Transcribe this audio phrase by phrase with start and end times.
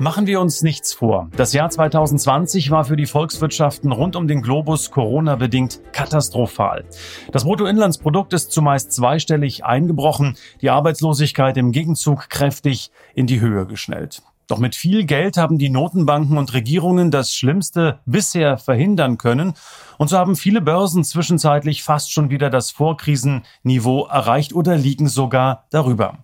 [0.00, 1.30] Machen wir uns nichts vor.
[1.36, 6.84] Das Jahr 2020 war für die Volkswirtschaften rund um den Globus Corona-bedingt katastrophal.
[7.30, 14.22] Das Bruttoinlandsprodukt ist zumeist zweistellig eingebrochen, die Arbeitslosigkeit im Gegenzug kräftig in die Höhe geschnellt.
[14.48, 19.54] Doch mit viel Geld haben die Notenbanken und Regierungen das Schlimmste bisher verhindern können.
[19.96, 25.64] Und so haben viele Börsen zwischenzeitlich fast schon wieder das Vorkrisenniveau erreicht oder liegen sogar
[25.70, 26.18] darüber.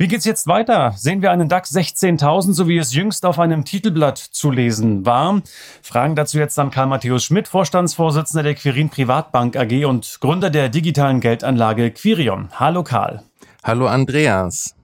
[0.00, 0.92] Wie geht's jetzt weiter?
[0.94, 5.42] Sehen wir einen DAX 16.000, so wie es jüngst auf einem Titelblatt zu lesen war?
[5.82, 10.68] Fragen dazu jetzt an Karl Matthäus Schmidt, Vorstandsvorsitzender der Quirin Privatbank AG und Gründer der
[10.68, 12.48] digitalen Geldanlage Quirion.
[12.52, 13.24] Hallo Karl.
[13.64, 14.77] Hallo Andreas.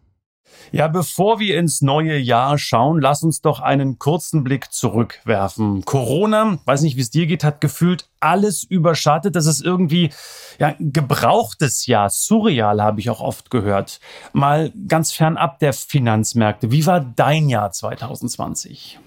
[0.72, 5.84] Ja, bevor wir ins neue Jahr schauen, lass uns doch einen kurzen Blick zurückwerfen.
[5.84, 9.36] Corona, weiß nicht, wie es dir geht, hat gefühlt alles überschattet.
[9.36, 10.11] Das ist irgendwie
[10.58, 14.00] ja, gebrauchtes Jahr, surreal habe ich auch oft gehört.
[14.33, 16.70] Mal ganz fernab der Finanzmärkte.
[16.70, 18.98] Wie war dein Jahr 2020?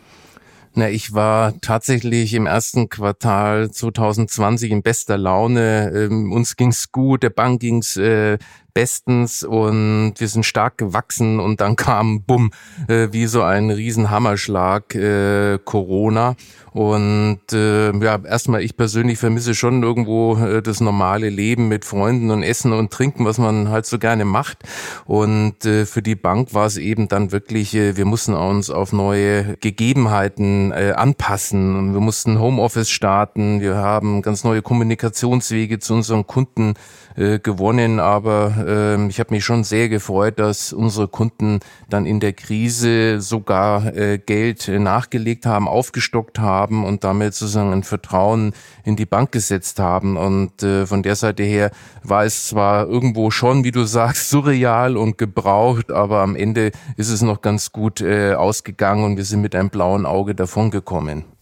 [0.80, 5.92] Na, ich war tatsächlich im ersten Quartal 2020 in bester Laune.
[5.92, 8.38] Ähm, uns ging's gut, der Bank ging's äh,
[8.78, 12.52] bestens und wir sind stark gewachsen und dann kam, bumm,
[12.88, 16.36] äh, wie so ein Riesenhammerschlag äh, Corona.
[16.74, 22.30] Und äh, ja, erstmal, ich persönlich vermisse schon irgendwo äh, das normale Leben mit Freunden
[22.30, 24.60] und Essen und Trinken, was man halt so gerne macht.
[25.06, 28.94] Und äh, für die Bank war es eben dann wirklich, äh, wir mussten uns auf
[28.94, 31.94] neue Gegebenheiten äh, anpassen.
[31.94, 33.60] Wir mussten Homeoffice starten.
[33.60, 36.76] Wir haben ganz neue Kommunikationswege zu unseren Kunden
[37.18, 38.00] äh, gewonnen.
[38.00, 43.22] Aber äh, ich habe mich schon sehr gefreut, dass unsere Kunden dann in der Krise
[43.22, 49.32] sogar äh, Geld nachgelegt haben, aufgestockt haben und damit sozusagen ein Vertrauen in die Bank
[49.32, 50.18] gesetzt haben.
[50.18, 51.72] Und äh, von der Seite her
[52.04, 57.10] war es zwar irgendwo schon, wie du sagst, surreal und gebraucht, aber am Ende ist
[57.10, 61.37] es noch ganz gut äh, ausgegangen und wir sind mit einem blauen Auge davongekommen.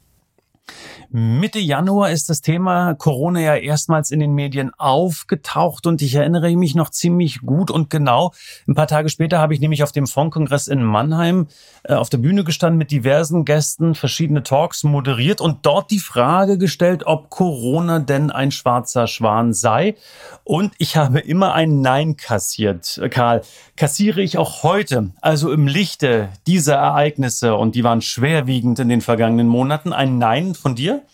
[1.09, 6.55] Mitte Januar ist das Thema Corona ja erstmals in den Medien aufgetaucht und ich erinnere
[6.55, 8.33] mich noch ziemlich gut und genau.
[8.67, 11.47] Ein paar Tage später habe ich nämlich auf dem Fondkongress in Mannheim
[11.83, 16.57] äh, auf der Bühne gestanden mit diversen Gästen, verschiedene Talks moderiert und dort die Frage
[16.57, 19.95] gestellt, ob Corona denn ein schwarzer Schwan sei.
[20.43, 23.01] Und ich habe immer ein Nein kassiert.
[23.09, 23.41] Karl,
[23.77, 29.01] kassiere ich auch heute, also im Lichte dieser Ereignisse und die waren schwerwiegend in den
[29.01, 31.04] vergangenen Monaten, ein Nein von dir?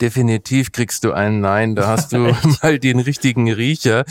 [0.00, 1.74] Definitiv kriegst du ein Nein.
[1.74, 2.18] Da hast du
[2.62, 4.04] mal den richtigen Riecher.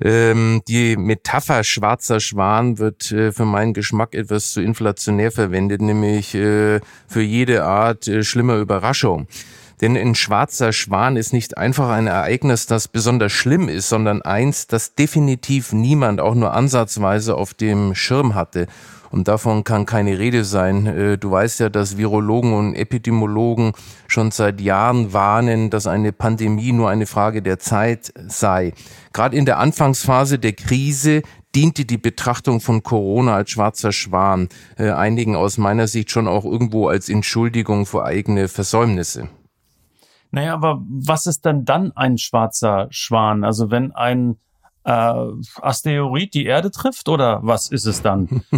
[0.00, 6.34] Ähm, die Metapher schwarzer Schwan wird äh, für meinen Geschmack etwas zu inflationär verwendet, nämlich
[6.34, 9.26] äh, für jede Art äh, schlimmer Überraschung.
[9.80, 14.66] Denn ein schwarzer Schwan ist nicht einfach ein Ereignis, das besonders schlimm ist, sondern eins,
[14.66, 18.66] das definitiv niemand auch nur ansatzweise auf dem Schirm hatte.
[19.14, 20.86] Und davon kann keine Rede sein.
[20.86, 23.70] Äh, du weißt ja, dass Virologen und Epidemiologen
[24.08, 28.72] schon seit Jahren warnen, dass eine Pandemie nur eine Frage der Zeit sei.
[29.12, 31.22] Gerade in der Anfangsphase der Krise
[31.54, 34.48] diente die Betrachtung von Corona als schwarzer Schwan
[34.78, 39.28] äh, einigen aus meiner Sicht schon auch irgendwo als Entschuldigung für eigene Versäumnisse.
[40.32, 43.44] Naja, aber was ist denn dann ein schwarzer Schwan?
[43.44, 44.38] Also wenn ein
[44.84, 45.14] äh,
[45.60, 48.42] Asteroid die Erde trifft oder was ist es dann?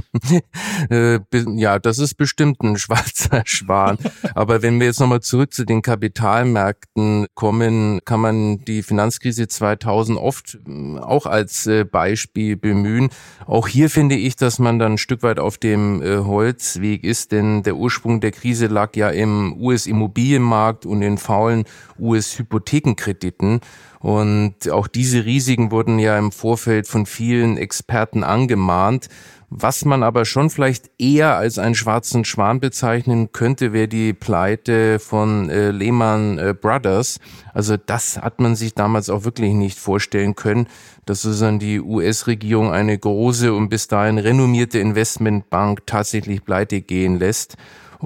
[0.90, 1.20] Äh,
[1.56, 3.98] ja, das ist bestimmt ein schwarzer Schwan.
[4.34, 10.18] Aber wenn wir jetzt nochmal zurück zu den Kapitalmärkten kommen, kann man die Finanzkrise 2000
[10.18, 13.08] oft äh, auch als äh, Beispiel bemühen.
[13.46, 17.62] Auch hier finde ich, dass man dann ein Stück weit auf dem Holzweg ist, denn
[17.62, 21.64] der Ursprung der Krise lag ja im US-Immobilienmarkt und in faulen
[21.98, 23.60] US-Hypothekenkrediten.
[24.06, 29.08] Und auch diese Risiken wurden ja im Vorfeld von vielen Experten angemahnt.
[29.50, 35.00] Was man aber schon vielleicht eher als einen schwarzen Schwan bezeichnen könnte, wäre die Pleite
[35.00, 37.18] von äh, Lehman äh, Brothers.
[37.52, 40.68] Also das hat man sich damals auch wirklich nicht vorstellen können,
[41.04, 47.56] dass sozusagen die US-Regierung eine große und bis dahin renommierte Investmentbank tatsächlich pleite gehen lässt.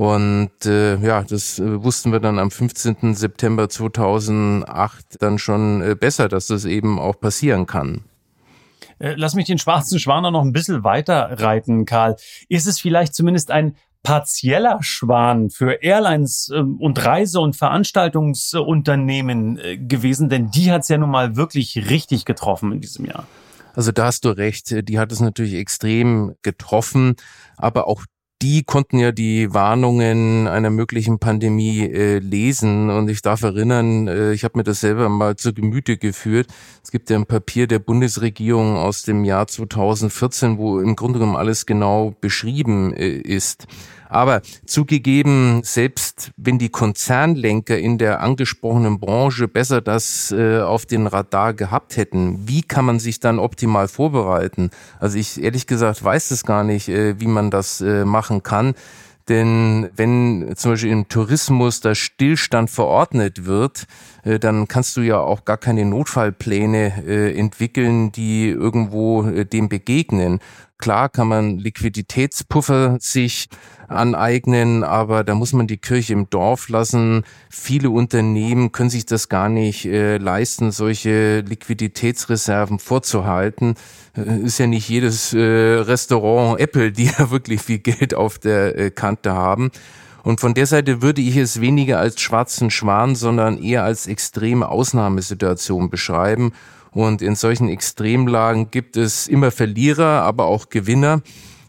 [0.00, 3.14] Und äh, ja, das äh, wussten wir dann am 15.
[3.14, 8.04] September 2008 dann schon äh, besser, dass das eben auch passieren kann.
[8.98, 12.16] Äh, lass mich den schwarzen Schwan noch ein bisschen weiter reiten, Karl.
[12.48, 19.76] Ist es vielleicht zumindest ein partieller Schwan für Airlines ähm, und Reise- und Veranstaltungsunternehmen äh,
[19.76, 23.26] gewesen, denn die hat es ja nun mal wirklich richtig getroffen in diesem Jahr.
[23.74, 27.16] Also da hast du recht, die hat es natürlich extrem getroffen,
[27.58, 28.06] aber auch
[28.42, 32.88] die konnten ja die Warnungen einer möglichen Pandemie äh, lesen.
[32.88, 36.46] Und ich darf erinnern, äh, ich habe mir das selber mal zu Gemüte geführt.
[36.82, 41.36] Es gibt ja ein Papier der Bundesregierung aus dem Jahr 2014, wo im Grunde genommen
[41.36, 43.66] alles genau beschrieben äh, ist.
[44.10, 51.06] Aber zugegeben, selbst wenn die Konzernlenker in der angesprochenen Branche besser das äh, auf den
[51.06, 54.70] Radar gehabt hätten, wie kann man sich dann optimal vorbereiten?
[54.98, 58.74] Also ich ehrlich gesagt weiß es gar nicht, äh, wie man das äh, machen kann.
[59.28, 63.84] Denn wenn zum Beispiel im Tourismus der Stillstand verordnet wird,
[64.24, 69.68] äh, dann kannst du ja auch gar keine Notfallpläne äh, entwickeln, die irgendwo äh, dem
[69.68, 70.40] begegnen.
[70.80, 73.48] Klar kann man Liquiditätspuffer sich
[73.86, 77.24] aneignen, aber da muss man die Kirche im Dorf lassen.
[77.50, 83.74] Viele Unternehmen können sich das gar nicht äh, leisten, solche Liquiditätsreserven vorzuhalten.
[84.16, 88.78] Äh, ist ja nicht jedes äh, Restaurant Apple, die ja wirklich viel Geld auf der
[88.78, 89.70] äh, Kante haben.
[90.22, 94.68] Und von der Seite würde ich es weniger als schwarzen Schwan, sondern eher als extreme
[94.68, 96.52] Ausnahmesituation beschreiben.
[96.92, 101.22] Und in solchen Extremlagen gibt es immer Verlierer, aber auch Gewinner.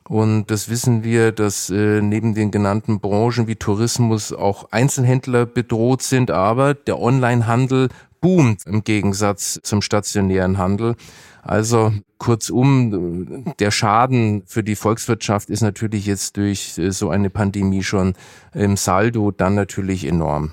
[0.09, 6.01] Und das wissen wir, dass äh, neben den genannten Branchen wie Tourismus auch Einzelhändler bedroht
[6.01, 7.89] sind, aber der Onlinehandel
[8.19, 10.95] boomt im Gegensatz zum stationären Handel.
[11.43, 17.83] Also kurzum, der Schaden für die Volkswirtschaft ist natürlich jetzt durch äh, so eine Pandemie
[17.83, 18.13] schon
[18.53, 20.51] im Saldo dann natürlich enorm.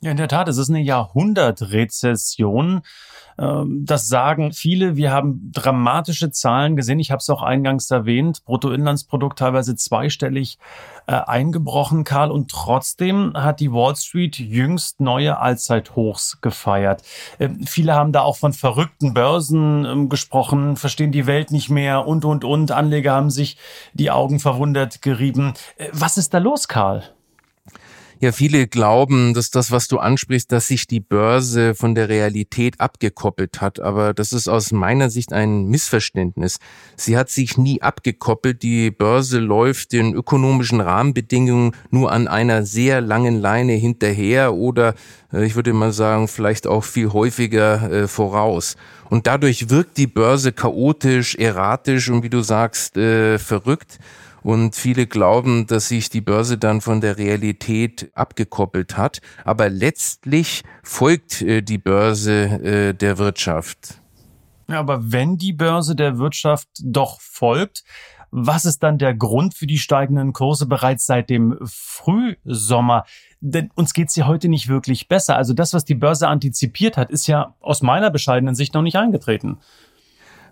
[0.00, 2.82] Ja, in der Tat, es ist eine Jahrhundertrezession.
[3.38, 4.96] Ähm, das sagen viele.
[4.96, 6.98] Wir haben dramatische Zahlen gesehen.
[6.98, 8.44] Ich habe es auch eingangs erwähnt.
[8.44, 10.58] Bruttoinlandsprodukt teilweise zweistellig
[11.06, 12.30] äh, eingebrochen, Karl.
[12.30, 17.02] Und trotzdem hat die Wall Street jüngst neue Allzeithochs gefeiert.
[17.38, 22.06] Ähm, viele haben da auch von verrückten Börsen ähm, gesprochen, verstehen die Welt nicht mehr
[22.06, 22.72] und, und, und.
[22.72, 23.56] Anleger haben sich
[23.94, 25.54] die Augen verwundert gerieben.
[25.76, 27.04] Äh, was ist da los, Karl?
[28.20, 32.80] Ja, viele glauben, dass das, was du ansprichst, dass sich die Börse von der Realität
[32.80, 33.78] abgekoppelt hat.
[33.78, 36.58] Aber das ist aus meiner Sicht ein Missverständnis.
[36.96, 38.64] Sie hat sich nie abgekoppelt.
[38.64, 44.94] Die Börse läuft den ökonomischen Rahmenbedingungen nur an einer sehr langen Leine hinterher oder
[45.32, 48.74] äh, ich würde mal sagen, vielleicht auch viel häufiger äh, voraus.
[49.10, 54.00] Und dadurch wirkt die Börse chaotisch, erratisch und wie du sagst, äh, verrückt.
[54.48, 59.20] Und viele glauben, dass sich die Börse dann von der Realität abgekoppelt hat.
[59.44, 62.32] Aber letztlich folgt äh, die Börse
[62.64, 64.00] äh, der Wirtschaft.
[64.66, 67.84] Ja, aber wenn die Börse der Wirtschaft doch folgt,
[68.30, 73.04] was ist dann der Grund für die steigenden Kurse bereits seit dem Frühsommer?
[73.40, 75.36] Denn uns geht's ja heute nicht wirklich besser.
[75.36, 78.96] Also das, was die Börse antizipiert hat, ist ja aus meiner bescheidenen Sicht noch nicht
[78.96, 79.58] eingetreten.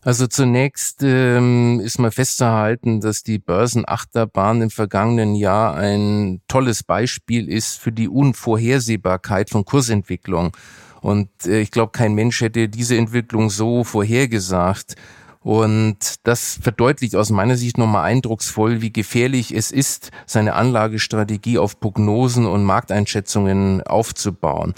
[0.06, 7.48] Also zunächst ähm, ist mal festzuhalten, dass die Börsenachterbahn im vergangenen Jahr ein tolles Beispiel
[7.48, 10.56] ist für die Unvorhersehbarkeit von Kursentwicklung.
[11.00, 14.94] Und äh, ich glaube, kein Mensch hätte diese Entwicklung so vorhergesagt.
[15.40, 21.80] Und das verdeutlicht aus meiner Sicht nochmal eindrucksvoll, wie gefährlich es ist, seine Anlagestrategie auf
[21.80, 24.72] Prognosen und Markteinschätzungen aufzubauen.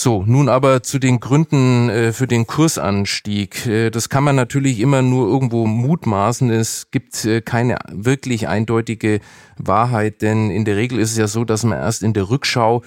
[0.00, 3.66] So, nun aber zu den Gründen äh, für den Kursanstieg.
[3.66, 6.50] Äh, das kann man natürlich immer nur irgendwo mutmaßen.
[6.50, 9.18] Es gibt äh, keine wirklich eindeutige
[9.56, 12.84] Wahrheit, denn in der Regel ist es ja so, dass man erst in der Rückschau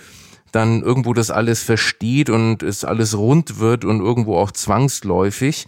[0.54, 5.68] dann irgendwo das alles versteht und es alles rund wird und irgendwo auch zwangsläufig.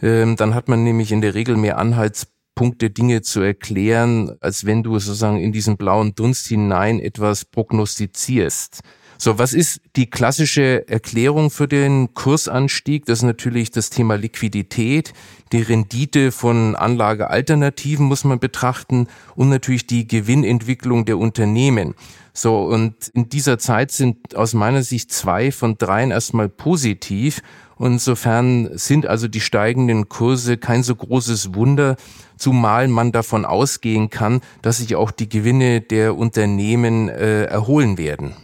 [0.00, 4.84] Ähm, dann hat man nämlich in der Regel mehr Anhaltspunkte, Dinge zu erklären, als wenn
[4.84, 8.82] du sozusagen in diesen blauen Dunst hinein etwas prognostizierst.
[9.16, 13.06] So, was ist die klassische Erklärung für den Kursanstieg?
[13.06, 15.12] Das ist natürlich das Thema Liquidität,
[15.52, 19.06] die Rendite von Anlagealternativen muss man betrachten
[19.36, 21.94] und natürlich die Gewinnentwicklung der Unternehmen.
[22.32, 27.40] So, und in dieser Zeit sind aus meiner Sicht zwei von dreien erstmal positiv.
[27.78, 31.94] insofern sind also die steigenden Kurse kein so großes Wunder,
[32.36, 38.34] zumal man davon ausgehen kann, dass sich auch die Gewinne der Unternehmen äh, erholen werden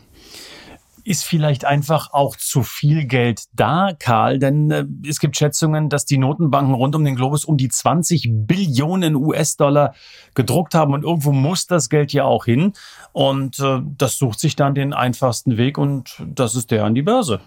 [1.10, 4.38] ist vielleicht einfach auch zu viel Geld da, Karl?
[4.38, 8.28] Denn äh, es gibt Schätzungen, dass die Notenbanken rund um den Globus um die 20
[8.30, 9.94] Billionen US-Dollar
[10.34, 12.74] gedruckt haben und irgendwo muss das Geld ja auch hin.
[13.10, 17.02] Und äh, das sucht sich dann den einfachsten Weg und das ist der an die
[17.02, 17.40] Börse.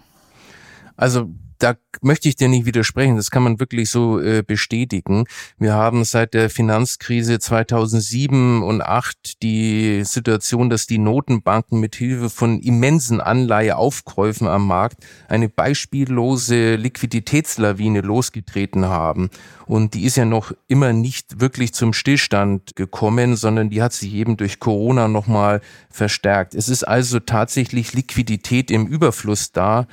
[0.98, 1.30] Also
[1.64, 3.16] da möchte ich dir nicht widersprechen.
[3.16, 5.26] Das kann man wirklich so äh, bestätigen.
[5.58, 12.30] Wir haben seit der Finanzkrise 2007 und 2008 die Situation, dass die Notenbanken mit Hilfe
[12.30, 19.30] von immensen Anleiheaufkäufen am Markt eine beispiellose Liquiditätslawine losgetreten haben.
[19.66, 24.14] Und die ist ja noch immer nicht wirklich zum Stillstand gekommen, sondern die hat sich
[24.14, 26.56] eben durch Corona nochmal verstärkt.
[26.56, 29.88] Es ist also tatsächlich Liquidität im Überfluss da.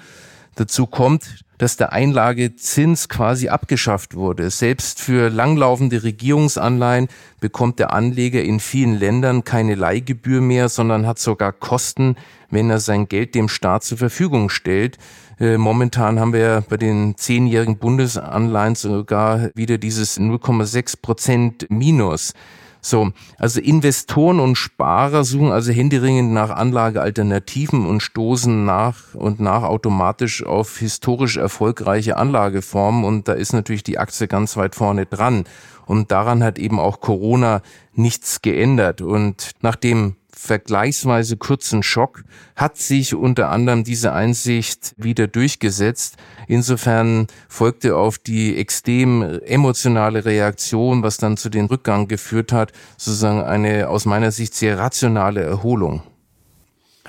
[0.61, 4.51] Dazu kommt, dass der Einlagezins quasi abgeschafft wurde.
[4.51, 7.09] Selbst für langlaufende Regierungsanleihen
[7.41, 12.17] bekommt der Anleger in vielen Ländern keine Leihgebühr mehr, sondern hat sogar Kosten,
[12.51, 14.99] wenn er sein Geld dem Staat zur Verfügung stellt.
[15.39, 22.35] Äh, momentan haben wir bei den zehnjährigen Bundesanleihen sogar wieder dieses 0,6 Prozent Minus.
[22.81, 29.63] So, also Investoren und Sparer suchen also händeringend nach Anlagealternativen und stoßen nach und nach
[29.63, 35.45] automatisch auf historisch erfolgreiche Anlageformen und da ist natürlich die Aktie ganz weit vorne dran.
[35.87, 37.63] Und daran hat eben auch Corona
[37.95, 39.01] nichts geändert.
[39.01, 42.25] Und nachdem vergleichsweise kurzen Schock
[42.57, 46.17] hat sich unter anderem diese Einsicht wieder durchgesetzt.
[46.49, 53.43] Insofern folgte auf die extrem emotionale Reaktion, was dann zu den Rückgang geführt hat, sozusagen
[53.43, 56.03] eine aus meiner Sicht sehr rationale Erholung.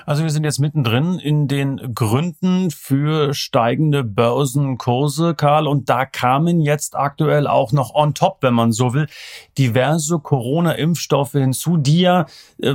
[0.06, 5.66] Also wir sind jetzt mittendrin in den Gründen für steigende Börsenkurse, Karl.
[5.66, 9.06] Und da kamen jetzt aktuell auch noch on top, wenn man so will,
[9.58, 12.26] diverse Corona-Impfstoffe hinzu, die ja
[12.62, 12.74] äh,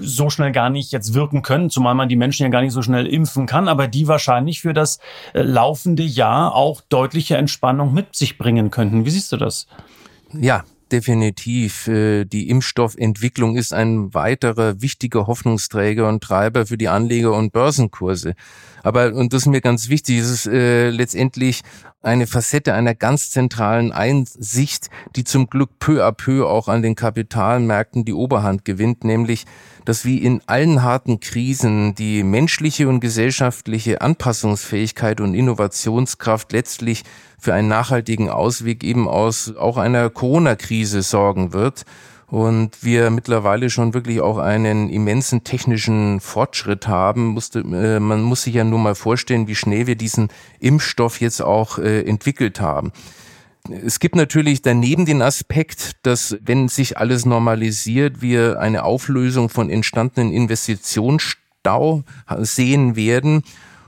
[0.00, 2.82] so schnell gar nicht jetzt wirken können, zumal man die Menschen ja gar nicht so
[2.82, 4.98] schnell impfen kann, aber die wahrscheinlich für das
[5.34, 9.04] äh, laufende Jahr auch deutliche Entspannung mit sich bringen könnten.
[9.04, 9.66] Wie siehst du das?
[10.32, 11.88] Ja, definitiv.
[11.88, 18.34] Äh, die Impfstoffentwicklung ist ein weiterer wichtiger Hoffnungsträger und Treiber für die Anleger- und Börsenkurse.
[18.82, 21.62] Aber, und das ist mir ganz wichtig, es ist äh, letztendlich
[22.02, 26.96] eine Facette einer ganz zentralen Einsicht, die zum Glück peu à peu auch an den
[26.96, 29.44] Kapitalmärkten die Oberhand gewinnt, nämlich,
[29.84, 37.04] dass wie in allen harten Krisen die menschliche und gesellschaftliche Anpassungsfähigkeit und Innovationskraft letztlich
[37.38, 41.84] für einen nachhaltigen Ausweg eben aus auch einer Corona-Krise sorgen wird
[42.32, 47.26] und wir mittlerweile schon wirklich auch einen immensen technischen Fortschritt haben.
[47.26, 51.42] Musste, äh, man muss sich ja nur mal vorstellen, wie schnell wir diesen Impfstoff jetzt
[51.42, 52.92] auch äh, entwickelt haben.
[53.84, 59.68] Es gibt natürlich daneben den Aspekt, dass wenn sich alles normalisiert, wir eine Auflösung von
[59.68, 62.02] entstandenen Investitionsstau
[62.38, 63.42] sehen werden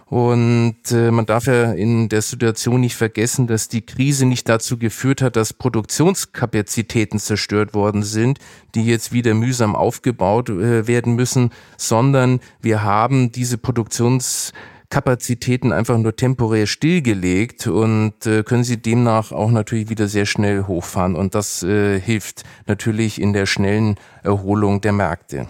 [0.06, 4.78] und äh, man darf ja in der Situation nicht vergessen, dass die Krise nicht dazu
[4.78, 8.38] geführt hat, dass Produktionskapazitäten zerstört worden sind,
[8.74, 16.14] die jetzt wieder mühsam aufgebaut äh, werden müssen, sondern wir haben diese Produktionskapazitäten einfach nur
[16.14, 21.16] temporär stillgelegt und äh, können sie demnach auch natürlich wieder sehr schnell hochfahren.
[21.16, 25.48] Und das äh, hilft natürlich in der schnellen Erholung der Märkte.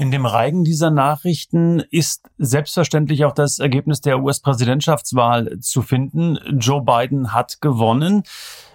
[0.00, 6.38] In dem Reigen dieser Nachrichten ist selbstverständlich auch das Ergebnis der US-Präsidentschaftswahl zu finden.
[6.58, 8.22] Joe Biden hat gewonnen.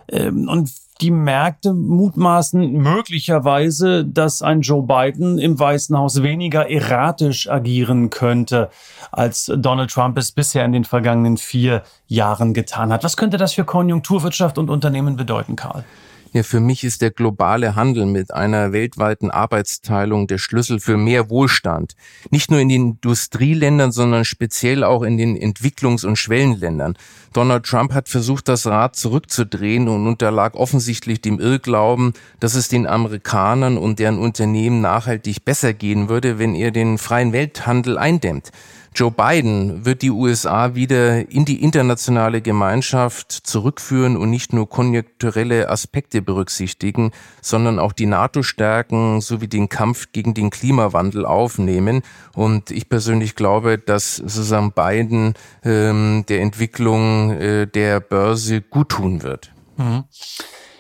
[0.08, 0.70] Ähm, und
[1.01, 8.70] die Märkte mutmaßen möglicherweise, dass ein Joe Biden im Weißen Haus weniger erratisch agieren könnte,
[9.12, 13.03] als Donald Trump es bisher in den vergangenen vier Jahren getan hat.
[13.03, 15.86] Was könnte das für Konjunkturwirtschaft und Unternehmen bedeuten, Karl?
[16.35, 21.29] Ja, für mich ist der globale Handel mit einer weltweiten Arbeitsteilung der Schlüssel für mehr
[21.29, 21.93] Wohlstand.
[22.29, 26.97] Nicht nur in den Industrieländern, sondern speziell auch in den Entwicklungs- und Schwellenländern.
[27.31, 32.11] Donald Trump hat versucht, das Rad zurückzudrehen und unterlag offensichtlich dem Irrglauben,
[32.41, 37.31] dass es den Amerikanern und deren Unternehmen nachhaltig besser gehen würde, wenn er den freien
[37.31, 38.51] Welthandel eindämmt.
[38.95, 45.69] Joe Biden wird die USA wieder in die internationale Gemeinschaft zurückführen und nicht nur konjunkturelle
[45.69, 47.11] Aspekte berücksichtigen,
[47.41, 52.03] sondern auch die NATO stärken sowie den Kampf gegen den Klimawandel aufnehmen.
[52.33, 55.33] Und ich persönlich glaube, dass sozusagen Biden
[55.65, 59.51] ähm, der Entwicklung äh, der Börse guttun wird.
[59.75, 60.05] Mhm.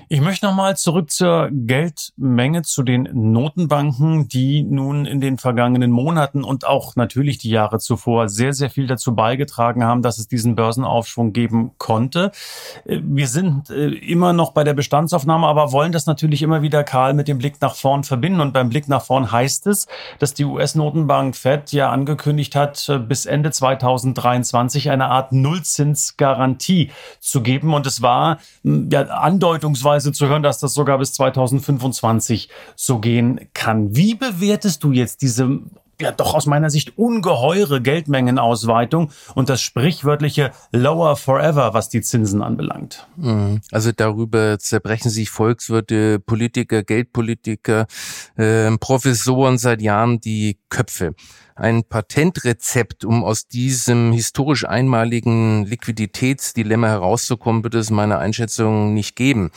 [0.07, 6.43] Ich möchte nochmal zurück zur Geldmenge, zu den Notenbanken, die nun in den vergangenen Monaten
[6.43, 10.55] und auch natürlich die Jahre zuvor sehr, sehr viel dazu beigetragen haben, dass es diesen
[10.55, 12.31] Börsenaufschwung geben konnte.
[12.85, 16.83] Äh, wir sind äh, immer noch bei der Bestandsaufnahme, aber wollen das natürlich immer wieder,
[16.83, 18.41] Karl, mit dem Blick nach vorn verbinden.
[18.41, 19.87] Und beim Blick nach vorn heißt es,
[20.19, 27.41] dass die US-Notenbank Fed ja angekündigt hat, äh, bis Ende 2023 eine Art Nullzinsgarantie zu
[27.41, 27.73] geben.
[27.73, 33.47] Und es war ja andeutungsweise Hinweise zu hören, dass das sogar bis 2025 so gehen
[33.53, 33.95] kann.
[33.95, 35.61] Wie bewertest du jetzt diese
[36.01, 42.41] ja doch aus meiner Sicht ungeheure Geldmengenausweitung und das sprichwörtliche Lower Forever, was die Zinsen
[42.41, 43.07] anbelangt.
[43.15, 43.61] Mhm.
[43.71, 47.87] Also darüber zerbrechen sich Volkswirte, Politiker, Geldpolitiker,
[48.35, 51.15] äh, Professoren seit Jahren die Köpfe.
[51.55, 59.51] Ein Patentrezept, um aus diesem historisch einmaligen Liquiditätsdilemma herauszukommen, wird es meiner Einschätzung nicht geben.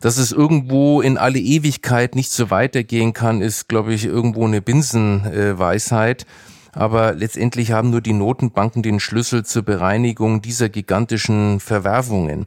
[0.00, 4.60] Dass es irgendwo in alle Ewigkeit nicht so weitergehen kann, ist, glaube ich, irgendwo eine
[4.60, 6.26] Binsenweisheit.
[6.72, 12.46] Aber letztendlich haben nur die Notenbanken den Schlüssel zur Bereinigung dieser gigantischen Verwerfungen.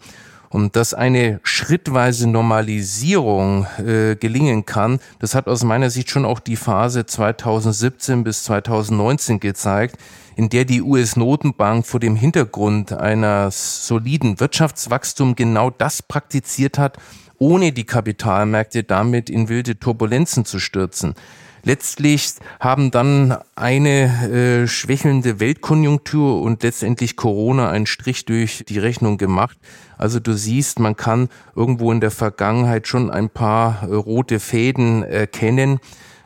[0.49, 6.39] Und dass eine schrittweise Normalisierung äh, gelingen kann, das hat aus meiner Sicht schon auch
[6.39, 9.97] die Phase 2017 bis 2019 gezeigt,
[10.37, 16.97] in der die US-Notenbank vor dem Hintergrund einer soliden Wirtschaftswachstum genau das praktiziert hat,
[17.39, 21.15] ohne die Kapitalmärkte damit in wilde Turbulenzen zu stürzen.
[21.63, 29.17] Letztlich haben dann eine äh, schwächelnde Weltkonjunktur und letztendlich Corona einen Strich durch die Rechnung
[29.17, 29.57] gemacht.
[29.97, 35.03] Also du siehst, man kann irgendwo in der Vergangenheit schon ein paar äh, rote Fäden
[35.03, 35.79] erkennen,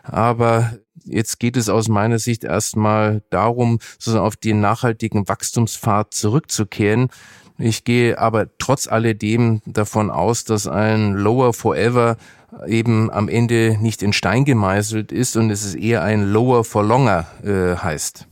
[0.04, 7.10] aber Jetzt geht es aus meiner Sicht erstmal darum, sozusagen auf den nachhaltigen Wachstumspfad zurückzukehren.
[7.62, 12.18] Ich gehe aber trotz alledem davon aus, dass ein Lower Forever
[12.66, 16.84] eben am Ende nicht in Stein gemeißelt ist und es ist eher ein Lower for
[16.84, 18.28] Longer äh, heißt.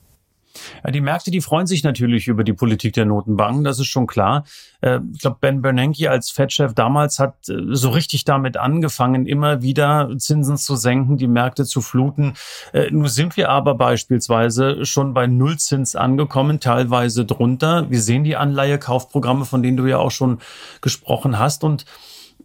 [0.83, 4.07] Ja, die Märkte, die freuen sich natürlich über die Politik der Notenbanken, das ist schon
[4.07, 4.43] klar.
[4.81, 9.61] Äh, ich glaube, Ben Bernanke als Fed-Chef damals hat äh, so richtig damit angefangen, immer
[9.61, 12.33] wieder Zinsen zu senken, die Märkte zu fluten.
[12.73, 17.89] Äh, nun sind wir aber beispielsweise schon bei Nullzins angekommen, teilweise drunter.
[17.89, 20.39] Wir sehen die Anleihekaufprogramme, von denen du ja auch schon
[20.81, 21.85] gesprochen hast und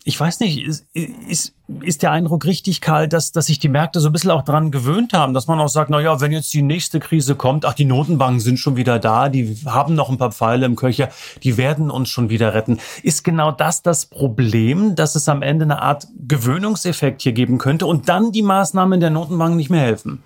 [0.06, 4.00] ich weiß nicht, ist, ist, ist der Eindruck richtig, Karl, dass, dass sich die Märkte
[4.00, 6.52] so ein bisschen auch dran gewöhnt haben, dass man auch sagt, na ja, wenn jetzt
[6.52, 10.18] die nächste Krise kommt, ach, die Notenbanken sind schon wieder da, die haben noch ein
[10.18, 11.08] paar Pfeile im Köcher,
[11.42, 12.80] die werden uns schon wieder retten.
[13.02, 17.86] Ist genau das das Problem, dass es am Ende eine Art Gewöhnungseffekt hier geben könnte
[17.86, 20.22] und dann die Maßnahmen der Notenbanken nicht mehr helfen?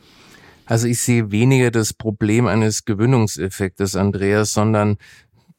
[0.67, 4.99] Also ich sehe weniger das Problem eines Gewöhnungseffektes, Andreas, sondern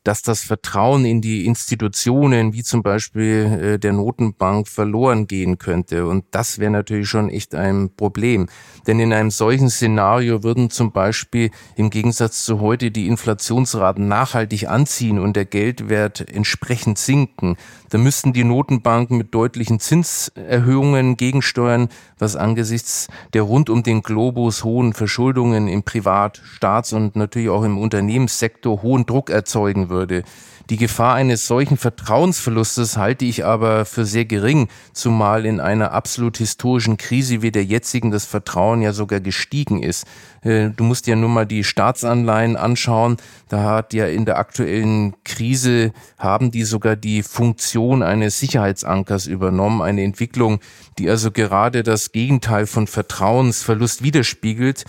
[0.03, 6.07] dass das Vertrauen in die Institutionen, wie zum Beispiel äh, der Notenbank, verloren gehen könnte.
[6.07, 8.47] Und das wäre natürlich schon echt ein Problem.
[8.87, 14.69] Denn in einem solchen Szenario würden zum Beispiel im Gegensatz zu heute die Inflationsraten nachhaltig
[14.69, 17.57] anziehen und der Geldwert entsprechend sinken.
[17.89, 24.63] Da müssten die Notenbanken mit deutlichen Zinserhöhungen gegensteuern, was angesichts der rund um den Globus
[24.63, 30.23] hohen Verschuldungen im Privat-, Staats- und natürlich auch im Unternehmenssektor hohen Druck erzeugen würde.
[30.69, 36.37] Die Gefahr eines solchen Vertrauensverlustes halte ich aber für sehr gering, zumal in einer absolut
[36.37, 40.05] historischen Krise wie der jetzigen das Vertrauen ja sogar gestiegen ist.
[40.41, 43.17] Äh, du musst ja nur mal die Staatsanleihen anschauen.
[43.47, 49.81] Da hat ja in der aktuellen Krise haben die sogar die Funktion eines Sicherheitsankers übernommen.
[49.81, 50.59] Eine Entwicklung,
[50.99, 54.85] die also gerade das Gegenteil von Vertrauensverlust widerspiegelt.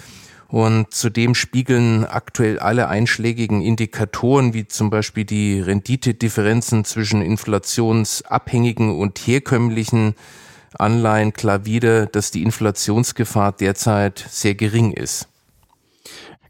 [0.50, 9.18] Und zudem spiegeln aktuell alle einschlägigen Indikatoren, wie zum Beispiel die Renditedifferenzen zwischen inflationsabhängigen und
[9.18, 10.16] herkömmlichen
[10.76, 15.28] Anleihen klar wider, dass die Inflationsgefahr derzeit sehr gering ist.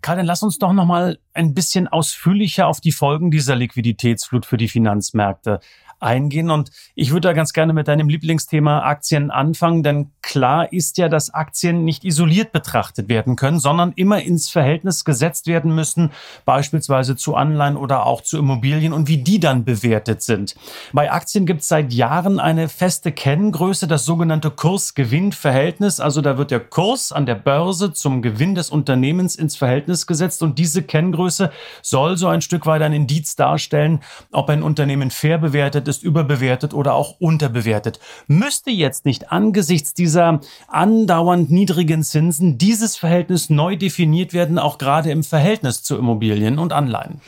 [0.00, 4.46] Karl, dann lass uns doch noch mal ein bisschen ausführlicher auf die Folgen dieser Liquiditätsflut
[4.46, 5.60] für die Finanzmärkte
[6.00, 6.50] eingehen.
[6.50, 11.08] Und ich würde da ganz gerne mit deinem Lieblingsthema Aktien anfangen, denn klar ist ja,
[11.08, 16.10] dass Aktien nicht isoliert betrachtet werden können, sondern immer ins Verhältnis gesetzt werden müssen,
[16.44, 20.54] beispielsweise zu Anleihen oder auch zu Immobilien und wie die dann bewertet sind.
[20.92, 26.00] Bei Aktien gibt es seit Jahren eine feste Kenngröße, das sogenannte Kurs-Gewinn-Verhältnis.
[26.00, 30.42] Also da wird der Kurs an der Börse zum Gewinn des Unternehmens ins Verhältnis gesetzt
[30.42, 31.50] und diese Kenngröße
[31.82, 34.00] soll so ein Stück weit ein Indiz darstellen,
[34.32, 38.00] ob ein Unternehmen fair bewertet ist überbewertet oder auch unterbewertet.
[38.26, 45.10] Müsste jetzt nicht angesichts dieser andauernd niedrigen Zinsen dieses Verhältnis neu definiert werden, auch gerade
[45.10, 47.20] im Verhältnis zu Immobilien und Anleihen?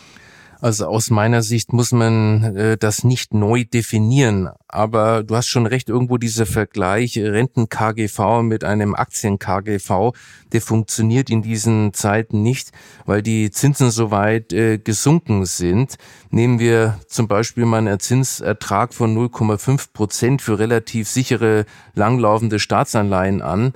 [0.62, 4.48] Also aus meiner Sicht muss man äh, das nicht neu definieren.
[4.68, 10.12] Aber du hast schon recht, irgendwo dieser Vergleich Renten-KGV mit einem Aktien-KGV,
[10.52, 12.70] der funktioniert in diesen Zeiten nicht,
[13.06, 15.96] weil die Zinsen so weit äh, gesunken sind.
[16.30, 23.42] Nehmen wir zum Beispiel mal einen Zinsertrag von 0,5 Prozent für relativ sichere langlaufende Staatsanleihen
[23.42, 23.72] an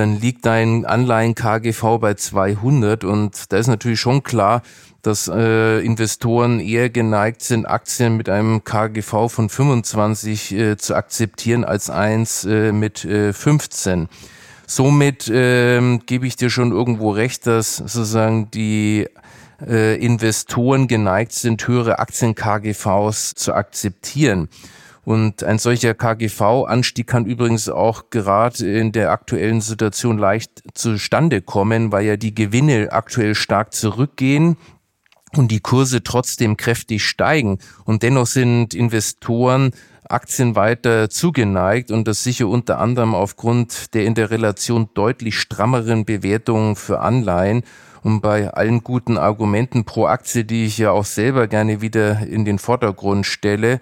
[0.00, 4.62] dann liegt dein Anleihen KGV bei 200 und da ist natürlich schon klar,
[5.02, 11.64] dass äh, Investoren eher geneigt sind, Aktien mit einem KGV von 25 äh, zu akzeptieren
[11.64, 14.08] als eins äh, mit äh, 15.
[14.66, 19.06] Somit äh, gebe ich dir schon irgendwo recht, dass sozusagen die
[19.66, 24.48] äh, Investoren geneigt sind, höhere Aktien-KGVs zu akzeptieren.
[25.04, 31.90] Und ein solcher KGV-Anstieg kann übrigens auch gerade in der aktuellen Situation leicht zustande kommen,
[31.90, 34.56] weil ja die Gewinne aktuell stark zurückgehen
[35.36, 37.58] und die Kurse trotzdem kräftig steigen.
[37.84, 39.72] Und dennoch sind Investoren
[40.10, 46.04] Aktien weiter zugeneigt und das sicher unter anderem aufgrund der in der Relation deutlich strammeren
[46.04, 47.62] Bewertungen für Anleihen.
[48.02, 52.44] Und bei allen guten Argumenten pro Aktie, die ich ja auch selber gerne wieder in
[52.44, 53.78] den Vordergrund stelle,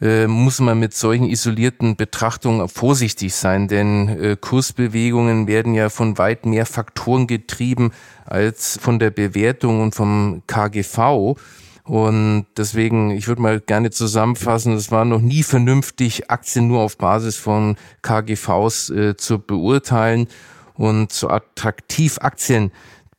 [0.00, 6.18] äh, muss man mit solchen isolierten Betrachtungen vorsichtig sein, denn äh, Kursbewegungen werden ja von
[6.18, 7.92] weit mehr Faktoren getrieben
[8.26, 11.36] als von der Bewertung und vom KGV.
[11.84, 16.98] Und deswegen, ich würde mal gerne zusammenfassen, es war noch nie vernünftig, Aktien nur auf
[16.98, 20.26] Basis von KGVs äh, zu beurteilen
[20.74, 22.72] und so attraktiv Aktien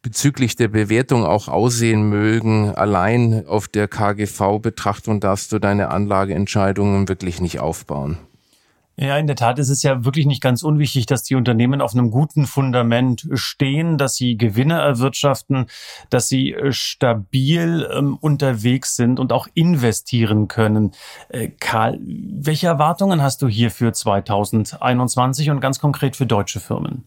[0.07, 2.73] bezüglich der Bewertung auch aussehen mögen.
[2.73, 8.17] Allein auf der KGV-Betrachtung darfst du deine Anlageentscheidungen wirklich nicht aufbauen.
[8.95, 11.93] Ja, in der Tat ist es ja wirklich nicht ganz unwichtig, dass die Unternehmen auf
[11.93, 15.65] einem guten Fundament stehen, dass sie Gewinne erwirtschaften,
[16.09, 20.93] dass sie äh, stabil ähm, unterwegs sind und auch investieren können.
[21.27, 27.03] Äh, Karl, welche Erwartungen hast du hier für 2021 und ganz konkret für deutsche Firmen?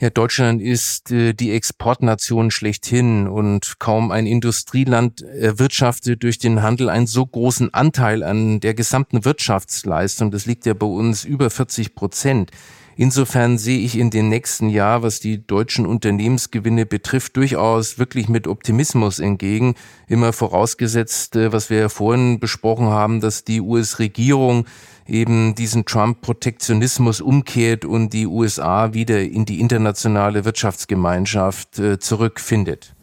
[0.00, 6.88] Ja, Deutschland ist äh, die Exportnation schlechthin und kaum ein Industrieland erwirtschaftet durch den Handel
[6.88, 10.32] einen so großen Anteil an der gesamten Wirtschaftsleistung.
[10.32, 12.50] Das liegt ja bei uns über 40 Prozent.
[12.96, 18.46] Insofern sehe ich in den nächsten Jahr, was die deutschen Unternehmensgewinne betrifft, durchaus wirklich mit
[18.46, 19.74] Optimismus entgegen.
[20.06, 24.66] Immer vorausgesetzt, äh, was wir ja vorhin besprochen haben, dass die US-Regierung
[25.06, 32.94] eben diesen Trump-Protektionismus umkehrt und die USA wieder in die internationale Wirtschaftsgemeinschaft äh, zurückfindet.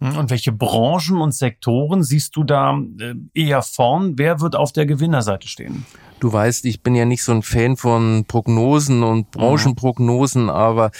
[0.00, 4.18] Hm, und welche Branchen und Sektoren siehst du da äh, eher vorn?
[4.18, 5.84] Wer wird auf der Gewinnerseite stehen?
[6.20, 9.30] Du weißt, ich bin ja nicht so ein Fan von Prognosen und mhm.
[9.30, 10.90] Branchenprognosen, aber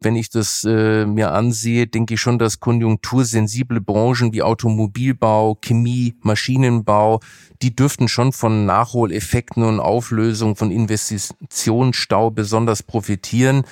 [0.00, 6.14] wenn ich das äh, mir ansehe, denke ich schon, dass konjunktursensible Branchen wie Automobilbau, Chemie,
[6.20, 7.20] Maschinenbau,
[7.62, 13.64] die dürften schon von Nachholeffekten und Auflösung von Investitionsstau besonders profitieren.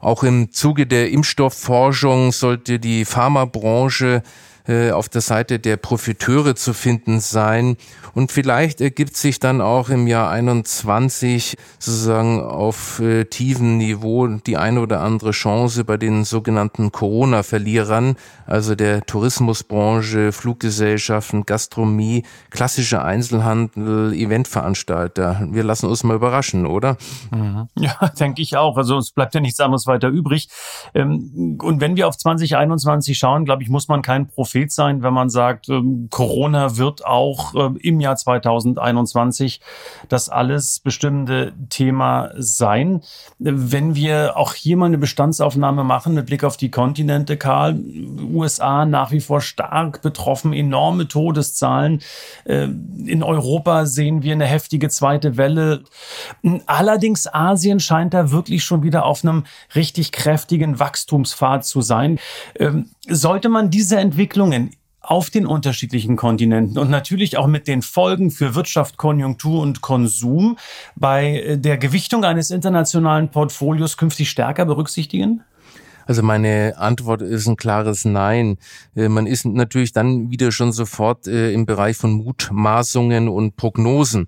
[0.00, 4.22] Auch im Zuge der Impfstoffforschung sollte die Pharmabranche
[4.66, 7.76] äh, auf der Seite der Profiteure zu finden sein.
[8.14, 14.56] Und vielleicht ergibt sich dann auch im Jahr 21 sozusagen auf äh, tiefem Niveau die
[14.56, 24.12] eine oder andere Chance bei den sogenannten Corona-Verlierern, also der Tourismusbranche, Fluggesellschaften, Gastronomie, klassische Einzelhandel,
[24.12, 25.48] Eventveranstalter.
[25.50, 26.96] Wir lassen uns mal überraschen, oder?
[27.30, 27.68] Mhm.
[27.80, 28.76] Ja, denke ich auch.
[28.76, 30.48] Also es bleibt ja nichts anderes weiter übrig.
[30.94, 35.14] Ähm, und wenn wir auf 2021 schauen, glaube ich, muss man kein Prophet sein, wenn
[35.14, 39.60] man sagt, ähm, Corona wird auch ähm, im Jahr 2021
[40.08, 43.02] das alles bestimmte Thema sein.
[43.38, 47.78] Wenn wir auch hier mal eine Bestandsaufnahme machen mit Blick auf die Kontinente, Karl,
[48.32, 52.00] USA nach wie vor stark betroffen, enorme Todeszahlen.
[52.44, 52.64] Äh,
[53.06, 55.84] in Europa sehen wir eine heftige zweite Welle.
[56.66, 59.44] Allerdings Asien scheint da wirklich schon wieder auf einem
[59.76, 62.18] richtig kräftigen Wachstumspfad zu sein.
[62.58, 63.98] Ähm, sollte man diese
[64.40, 64.70] Entwicklungen
[65.02, 70.56] auf den unterschiedlichen Kontinenten und natürlich auch mit den Folgen für Wirtschaft, Konjunktur und Konsum
[70.94, 75.42] bei äh, der Gewichtung eines internationalen Portfolios künftig stärker berücksichtigen?
[76.06, 78.58] Also meine Antwort ist ein klares Nein.
[78.94, 84.26] Äh, man ist natürlich dann wieder schon sofort äh, im Bereich von Mutmaßungen und Prognosen.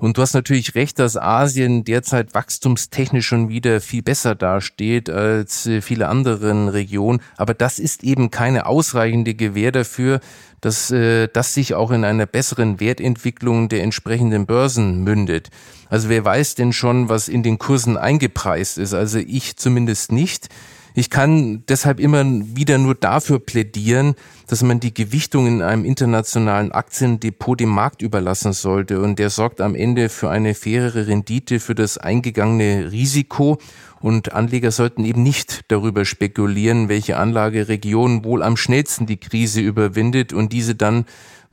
[0.00, 5.66] Und du hast natürlich recht, dass Asien derzeit wachstumstechnisch schon wieder viel besser dasteht als
[5.66, 7.20] äh, viele anderen Regionen.
[7.36, 10.20] Aber das ist eben keine ausreichende Gewähr dafür,
[10.62, 15.50] dass äh, das sich auch in einer besseren Wertentwicklung der entsprechenden Börsen mündet.
[15.90, 18.94] Also wer weiß denn schon, was in den Kursen eingepreist ist?
[18.94, 20.48] Also ich zumindest nicht.
[20.94, 24.14] Ich kann deshalb immer wieder nur dafür plädieren,
[24.48, 29.00] dass man die Gewichtung in einem internationalen Aktiendepot dem Markt überlassen sollte.
[29.00, 33.58] Und der sorgt am Ende für eine fairere Rendite für das eingegangene Risiko.
[34.00, 40.32] Und Anleger sollten eben nicht darüber spekulieren, welche Anlageregion wohl am schnellsten die Krise überwindet
[40.32, 41.04] und diese dann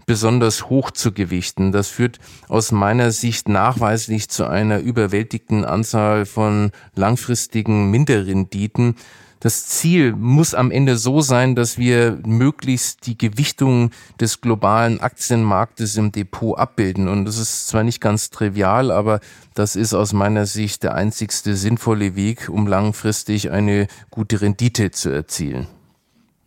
[0.08, 1.72] besonders hoch zu gewichten.
[1.72, 8.96] Das führt aus meiner Sicht nachweislich zu einer überwältigten Anzahl von langfristigen Minderrenditen,
[9.40, 15.98] das Ziel muss am Ende so sein, dass wir möglichst die Gewichtung des globalen Aktienmarktes
[15.98, 17.08] im Depot abbilden.
[17.08, 19.20] Und das ist zwar nicht ganz trivial, aber
[19.54, 25.10] das ist aus meiner Sicht der einzigste sinnvolle Weg, um langfristig eine gute Rendite zu
[25.10, 25.68] erzielen.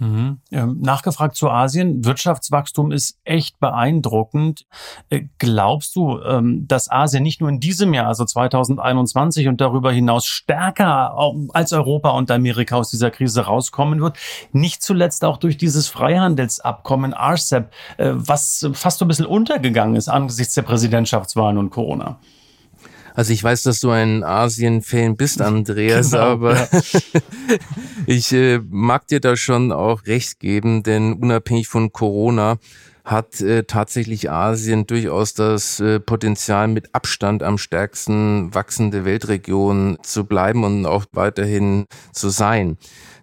[0.01, 0.39] Mhm.
[0.51, 2.07] Ähm, nachgefragt zu Asien.
[2.07, 4.65] Wirtschaftswachstum ist echt beeindruckend.
[5.11, 9.93] Äh, glaubst du, ähm, dass Asien nicht nur in diesem Jahr, also 2021 und darüber
[9.93, 11.15] hinaus stärker
[11.53, 14.17] als Europa und Amerika aus dieser Krise rauskommen wird?
[14.53, 20.09] Nicht zuletzt auch durch dieses Freihandelsabkommen RCEP, äh, was fast so ein bisschen untergegangen ist
[20.09, 22.19] angesichts der Präsidentschaftswahlen und Corona.
[23.15, 26.69] Also ich weiß, dass du ein Asien-Fan bist, Andreas, genau, aber ja.
[28.07, 32.59] ich äh, mag dir da schon auch recht geben, denn unabhängig von Corona
[33.05, 40.25] hat äh, tatsächlich Asien durchaus das äh, Potenzial, mit Abstand am stärksten wachsende Weltregion zu
[40.25, 42.77] bleiben und auch weiterhin zu sein.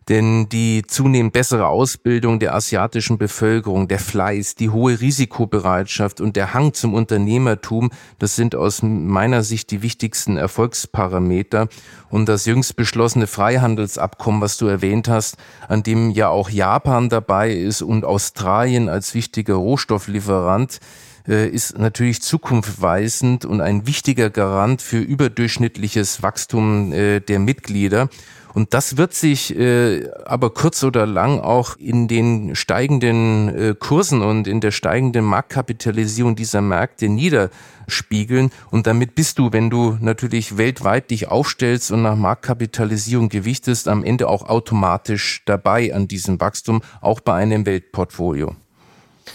[0.09, 6.53] Denn die zunehmend bessere Ausbildung der asiatischen Bevölkerung, der Fleiß, die hohe Risikobereitschaft und der
[6.53, 11.67] Hang zum Unternehmertum, das sind aus meiner Sicht die wichtigsten Erfolgsparameter.
[12.09, 15.35] Und das jüngst beschlossene Freihandelsabkommen, was du erwähnt hast,
[15.67, 20.79] an dem ja auch Japan dabei ist und Australien als wichtiger Rohstofflieferant,
[21.27, 28.09] ist natürlich zukunftsweisend und ein wichtiger Garant für überdurchschnittliches Wachstum äh, der Mitglieder.
[28.57, 34.23] Und das wird sich äh, aber kurz oder lang auch in den steigenden äh, Kursen
[34.23, 38.49] und in der steigenden Marktkapitalisierung dieser Märkte niederspiegeln.
[38.71, 44.03] Und damit bist du, wenn du natürlich weltweit dich aufstellst und nach Marktkapitalisierung gewichtest, am
[44.03, 48.55] Ende auch automatisch dabei an diesem Wachstum, auch bei einem Weltportfolio.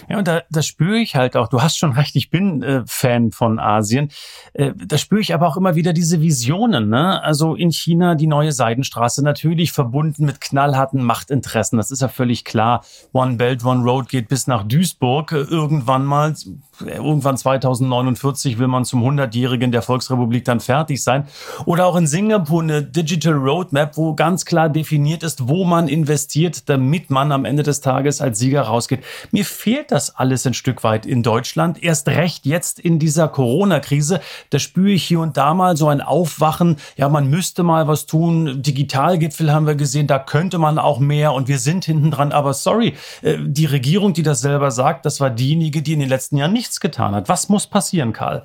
[0.09, 1.47] Ja, und da, das spüre ich halt auch.
[1.47, 4.09] Du hast schon recht, ich bin äh, Fan von Asien.
[4.53, 6.89] Äh, da spüre ich aber auch immer wieder diese Visionen.
[6.89, 7.21] Ne?
[7.23, 11.77] Also in China die neue Seidenstraße, natürlich verbunden mit knallharten Machtinteressen.
[11.77, 12.83] Das ist ja völlig klar.
[13.11, 15.31] One Belt, One Road geht bis nach Duisburg.
[15.31, 16.33] Äh, irgendwann mal,
[16.81, 21.27] irgendwann 2049 will man zum 100-jährigen der Volksrepublik dann fertig sein.
[21.65, 26.69] Oder auch in Singapur eine Digital Roadmap, wo ganz klar definiert ist, wo man investiert,
[26.69, 29.03] damit man am Ende des Tages als Sieger rausgeht.
[29.31, 31.81] Mir fehlt das alles ein Stück weit in Deutschland.
[31.83, 34.21] Erst recht jetzt in dieser Corona-Krise.
[34.49, 36.77] Da spüre ich hier und da mal so ein Aufwachen.
[36.97, 38.61] Ja, man müsste mal was tun.
[38.61, 40.07] Digitalgipfel haben wir gesehen.
[40.07, 42.31] Da könnte man auch mehr und wir sind hinten dran.
[42.31, 46.09] Aber sorry, äh, die Regierung, die das selber sagt, das war diejenige, die in den
[46.09, 47.27] letzten Jahren nichts getan hat.
[47.27, 48.43] Was muss passieren, Karl?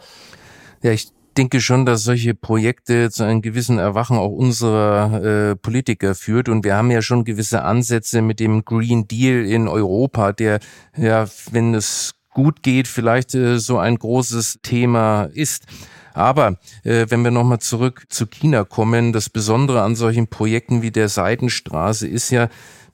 [0.82, 6.16] Ja, ich denke schon, dass solche Projekte zu einem gewissen Erwachen auch unserer äh, Politiker
[6.16, 6.48] führt.
[6.48, 10.58] Und wir haben ja schon gewisse Ansätze mit dem Green Deal in Europa, der
[10.96, 15.64] ja, wenn es gut geht, vielleicht äh, so ein großes Thema ist.
[16.12, 20.90] Aber äh, wenn wir nochmal zurück zu China kommen, das Besondere an solchen Projekten wie
[20.90, 22.48] der Seidenstraße ist ja,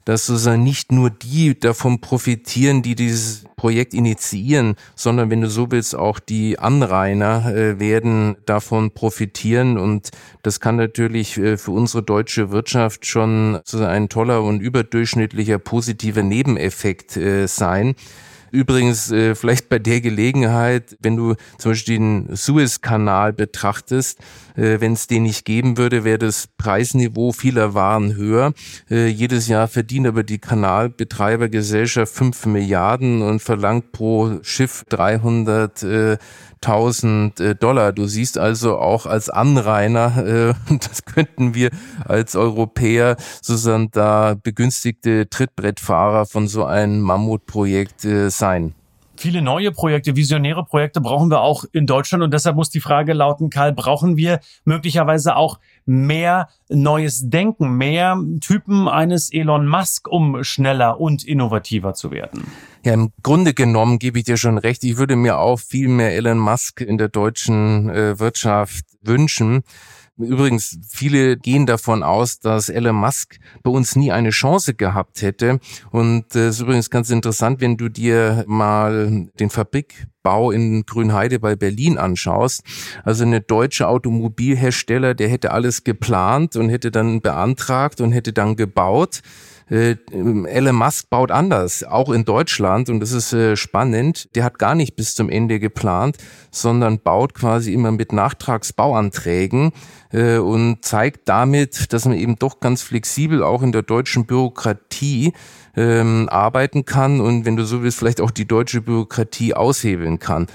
[0.04, 5.70] dass sozusagen nicht nur die davon profitieren, die dieses Projekt initiieren, sondern wenn du so
[5.70, 9.78] willst, auch die Anrainer äh, werden davon profitieren.
[9.78, 10.10] Und
[10.42, 17.16] das kann natürlich äh, für unsere deutsche Wirtschaft schon ein toller und überdurchschnittlicher positiver Nebeneffekt
[17.16, 17.94] äh, sein.
[18.54, 24.20] Übrigens, äh, vielleicht bei der Gelegenheit, wenn du zum Beispiel den Suezkanal betrachtest,
[24.54, 28.52] äh, wenn es den nicht geben würde, wäre das Preisniveau vieler Waren höher.
[28.88, 36.16] Äh, jedes Jahr verdient aber die Kanalbetreibergesellschaft 5 Milliarden und verlangt pro Schiff 300 äh,
[36.66, 37.92] 1000 äh, Dollar.
[37.92, 41.70] Du siehst also auch als Anrainer, äh, das könnten wir
[42.04, 48.74] als Europäer sozusagen da begünstigte Trittbrettfahrer von so einem Mammutprojekt äh, sein.
[49.24, 53.14] Viele neue Projekte, visionäre Projekte brauchen wir auch in Deutschland und deshalb muss die Frage
[53.14, 60.44] lauten, Karl, brauchen wir möglicherweise auch mehr neues Denken, mehr Typen eines Elon Musk, um
[60.44, 62.44] schneller und innovativer zu werden?
[62.84, 64.84] Ja, im Grunde genommen gebe ich dir schon recht.
[64.84, 69.62] Ich würde mir auch viel mehr Elon Musk in der deutschen äh, Wirtschaft wünschen.
[70.16, 75.58] Übrigens, viele gehen davon aus, dass Elon Musk bei uns nie eine Chance gehabt hätte.
[75.90, 81.40] Und es äh, ist übrigens ganz interessant, wenn du dir mal den Fabrikbau in Grünheide
[81.40, 82.62] bei Berlin anschaust.
[83.02, 88.54] Also eine deutsche Automobilhersteller, der hätte alles geplant und hätte dann beantragt und hätte dann
[88.54, 89.20] gebaut.
[89.70, 94.28] Äh, Elon Musk baut anders, auch in Deutschland und das ist äh, spannend.
[94.34, 96.18] Der hat gar nicht bis zum Ende geplant,
[96.50, 99.72] sondern baut quasi immer mit Nachtragsbauanträgen
[100.12, 105.32] äh, und zeigt damit, dass man eben doch ganz flexibel auch in der deutschen Bürokratie
[105.76, 110.46] ähm, arbeiten kann und wenn du so willst, vielleicht auch die deutsche Bürokratie aushebeln kann.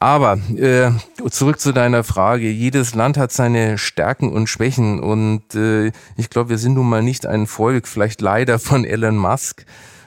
[0.00, 0.92] Aber äh,
[1.28, 2.48] zurück zu deiner Frage.
[2.48, 7.02] Jedes Land hat seine Stärken und Schwächen und äh, ich glaube, wir sind nun mal
[7.02, 9.64] nicht ein Volk, vielleicht leider von Elon Musk.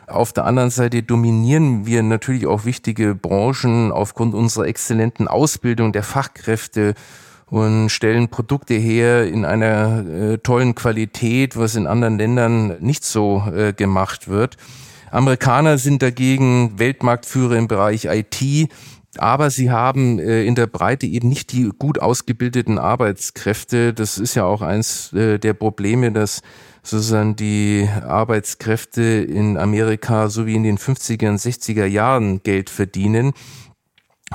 [0.07, 6.03] Auf der anderen Seite dominieren wir natürlich auch wichtige Branchen aufgrund unserer exzellenten Ausbildung der
[6.03, 6.95] Fachkräfte
[7.47, 13.43] und stellen Produkte her in einer äh, tollen Qualität, was in anderen Ländern nicht so
[13.53, 14.55] äh, gemacht wird.
[15.11, 18.69] Amerikaner sind dagegen Weltmarktführer im Bereich IT,
[19.17, 23.93] aber sie haben äh, in der Breite eben nicht die gut ausgebildeten Arbeitskräfte.
[23.93, 26.41] Das ist ja auch eins äh, der Probleme, dass
[26.83, 33.33] sozusagen die Arbeitskräfte in Amerika so wie in den 50er und 60er Jahren Geld verdienen.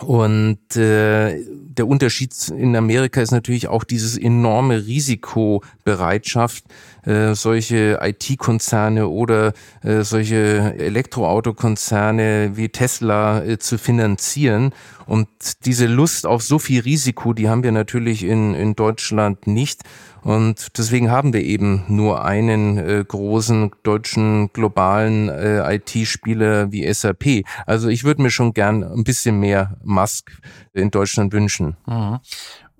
[0.03, 6.65] Und äh, der Unterschied in Amerika ist natürlich auch dieses enorme Risikobereitschaft,
[7.05, 14.73] äh, solche IT-Konzerne oder äh, solche Elektroautokonzerne wie Tesla äh, zu finanzieren.
[15.07, 15.29] Und
[15.65, 19.83] diese Lust auf so viel Risiko, die haben wir natürlich in, in Deutschland nicht.
[20.23, 27.45] Und deswegen haben wir eben nur einen äh, großen deutschen globalen äh, IT-Spieler wie SAP.
[27.67, 30.33] Also ich würde mir schon gern ein bisschen mehr Musk
[30.73, 31.77] in Deutschland wünschen.
[31.87, 32.19] Mhm.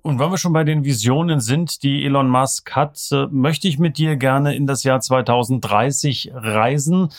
[0.01, 3.77] Und wenn wir schon bei den Visionen sind, die Elon Musk hat, äh, möchte ich
[3.77, 7.09] mit dir gerne in das Jahr 2030 reisen.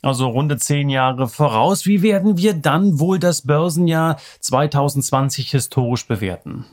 [0.00, 1.84] Also runde zehn Jahre voraus.
[1.84, 6.64] Wie werden wir dann wohl das Börsenjahr 2020 historisch bewerten?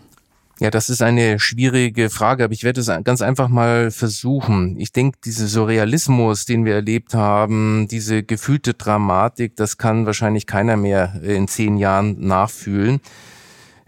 [0.61, 4.79] Ja, das ist eine schwierige Frage, aber ich werde es ganz einfach mal versuchen.
[4.79, 10.77] Ich denke, dieser Surrealismus, den wir erlebt haben, diese gefühlte Dramatik, das kann wahrscheinlich keiner
[10.77, 13.01] mehr in zehn Jahren nachfühlen.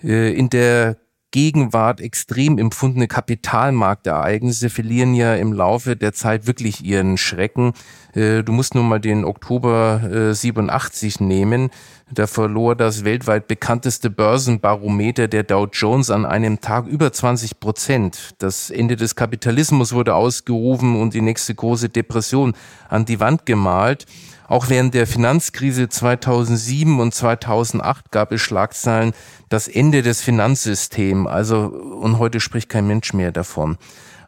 [0.03, 0.97] Äh, in der
[1.31, 7.73] Gegenwart extrem empfundene Kapitalmarktereignisse verlieren ja im Laufe der Zeit wirklich ihren Schrecken.
[8.13, 11.69] Äh, du musst nur mal den Oktober 87 äh, nehmen.
[12.09, 18.35] Da verlor das weltweit bekannteste Börsenbarometer der Dow Jones an einem Tag über 20 Prozent.
[18.37, 22.53] Das Ende des Kapitalismus wurde ausgerufen und die nächste große Depression
[22.87, 24.05] an die Wand gemalt.
[24.47, 29.13] Auch während der Finanzkrise 2007 und 2008 gab es Schlagzeilen,
[29.49, 31.27] das Ende des Finanzsystems.
[31.27, 33.77] Also, und heute spricht kein Mensch mehr davon.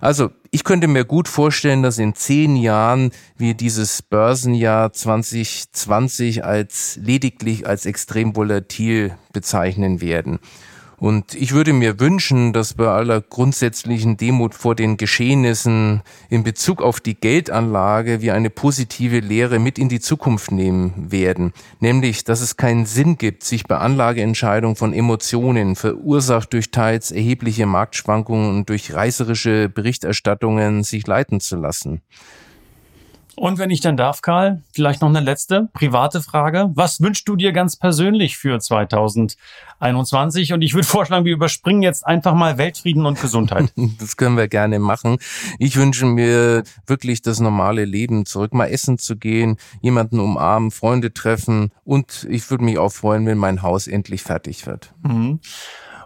[0.01, 6.97] Also ich könnte mir gut vorstellen, dass in zehn Jahren wir dieses Börsenjahr 2020 als
[7.01, 10.39] lediglich als extrem volatil bezeichnen werden.
[11.00, 16.82] Und ich würde mir wünschen, dass bei aller grundsätzlichen Demut vor den Geschehnissen in Bezug
[16.82, 21.54] auf die Geldanlage wir eine positive Lehre mit in die Zukunft nehmen werden.
[21.80, 27.66] Nämlich, dass es keinen Sinn gibt, sich bei Anlageentscheidungen von Emotionen, verursacht durch teils erhebliche
[27.66, 32.02] Marktschwankungen und durch reißerische Berichterstattungen sich leiten zu lassen.
[33.39, 36.71] Und wenn ich dann darf, Karl, vielleicht noch eine letzte private Frage.
[36.73, 40.52] Was wünschst du dir ganz persönlich für 2021?
[40.52, 43.71] Und ich würde vorschlagen, wir überspringen jetzt einfach mal Weltfrieden und Gesundheit.
[43.99, 45.17] Das können wir gerne machen.
[45.58, 51.13] Ich wünsche mir wirklich das normale Leben zurück, mal essen zu gehen, jemanden umarmen, Freunde
[51.13, 54.93] treffen und ich würde mich auch freuen, wenn mein Haus endlich fertig wird.
[55.04, 55.39] Mhm.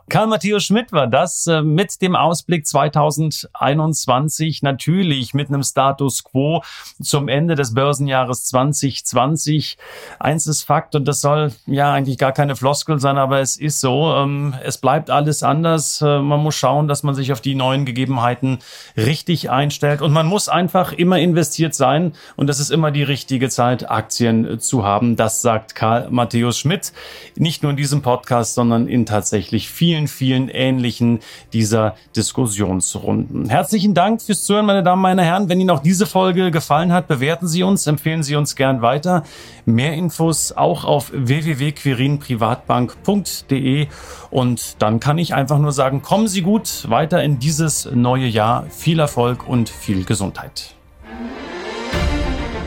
[0.09, 6.61] Karl Matthäus Schmidt war das äh, mit dem Ausblick 2021 natürlich mit einem Status quo
[7.01, 9.77] zum Ende des Börsenjahres 2020.
[10.19, 13.79] Eins ist Fakt und das soll ja eigentlich gar keine Floskel sein, aber es ist
[13.79, 14.13] so.
[14.13, 16.01] Ähm, es bleibt alles anders.
[16.01, 18.59] Äh, man muss schauen, dass man sich auf die neuen Gegebenheiten
[18.97, 23.47] richtig einstellt und man muss einfach immer investiert sein und das ist immer die richtige
[23.49, 25.15] Zeit, Aktien zu haben.
[25.15, 26.91] Das sagt Karl Matthäus Schmidt.
[27.35, 31.19] Nicht nur in diesem Podcast, sondern in tatsächlich vielen vielen, vielen ähnlichen
[31.53, 33.47] dieser Diskussionsrunden.
[33.49, 35.49] Herzlichen Dank fürs Zuhören, meine Damen, meine Herren.
[35.49, 39.21] Wenn Ihnen auch diese Folge gefallen hat, bewerten Sie uns, empfehlen Sie uns gern weiter.
[39.65, 43.85] Mehr Infos auch auf www.quirinprivatbank.de
[44.31, 48.65] und dann kann ich einfach nur sagen, kommen Sie gut weiter in dieses neue Jahr.
[48.69, 50.73] Viel Erfolg und viel Gesundheit.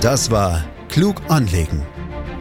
[0.00, 1.82] Das war Klug anlegen